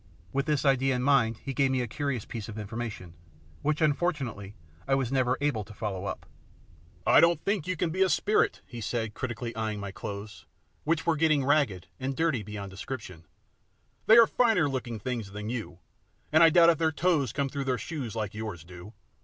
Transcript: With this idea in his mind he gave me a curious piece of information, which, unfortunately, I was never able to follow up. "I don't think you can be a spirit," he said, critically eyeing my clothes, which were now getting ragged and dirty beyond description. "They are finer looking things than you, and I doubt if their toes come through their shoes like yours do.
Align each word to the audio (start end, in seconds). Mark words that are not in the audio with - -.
With 0.33 0.47
this 0.47 0.65
idea 0.65 0.95
in 0.95 1.01
his 1.01 1.05
mind 1.05 1.37
he 1.45 1.53
gave 1.53 1.69
me 1.69 1.79
a 1.81 1.87
curious 1.87 2.25
piece 2.25 2.49
of 2.49 2.57
information, 2.57 3.13
which, 3.61 3.81
unfortunately, 3.81 4.55
I 4.87 4.95
was 4.95 5.11
never 5.11 5.37
able 5.41 5.63
to 5.63 5.75
follow 5.75 6.05
up. 6.05 6.25
"I 7.05 7.19
don't 7.19 7.39
think 7.45 7.67
you 7.67 7.75
can 7.77 7.91
be 7.91 8.01
a 8.01 8.09
spirit," 8.09 8.63
he 8.65 8.81
said, 8.81 9.13
critically 9.13 9.55
eyeing 9.55 9.79
my 9.79 9.91
clothes, 9.91 10.47
which 10.85 11.05
were 11.05 11.13
now 11.13 11.19
getting 11.19 11.45
ragged 11.45 11.85
and 11.99 12.15
dirty 12.15 12.41
beyond 12.41 12.71
description. 12.71 13.27
"They 14.07 14.17
are 14.17 14.25
finer 14.25 14.67
looking 14.67 14.97
things 14.99 15.33
than 15.33 15.49
you, 15.51 15.77
and 16.31 16.41
I 16.41 16.49
doubt 16.49 16.71
if 16.71 16.79
their 16.79 16.91
toes 16.91 17.31
come 17.31 17.47
through 17.47 17.65
their 17.65 17.77
shoes 17.77 18.15
like 18.15 18.33
yours 18.33 18.63
do. 18.63 18.93